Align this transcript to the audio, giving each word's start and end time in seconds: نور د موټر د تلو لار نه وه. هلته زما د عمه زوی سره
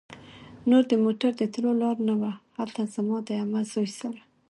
نور 0.69 0.83
د 0.91 0.93
موټر 1.03 1.31
د 1.37 1.43
تلو 1.53 1.71
لار 1.81 1.97
نه 2.07 2.15
وه. 2.21 2.33
هلته 2.57 2.81
زما 2.95 3.17
د 3.27 3.29
عمه 3.41 3.61
زوی 3.71 3.89
سره 3.99 4.19